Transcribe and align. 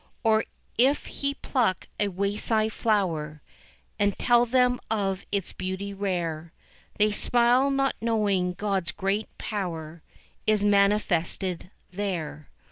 Or 0.23 0.45
if 0.79 1.05
he 1.05 1.35
pluck 1.35 1.87
a 1.99 2.07
wayside 2.07 2.73
flower 2.73 3.43
And 3.99 4.17
tell 4.17 4.47
them 4.47 4.79
of 4.89 5.23
its 5.31 5.53
beauty 5.53 5.93
rare, 5.93 6.51
They 6.97 7.11
smile, 7.11 7.69
not 7.69 7.93
knowing 8.01 8.53
God's 8.55 8.93
great 8.93 9.27
power 9.37 10.01
Is 10.47 10.65
manifested 10.65 11.69
there. 11.91 12.49